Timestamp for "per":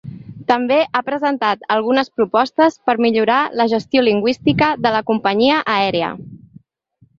2.89-2.97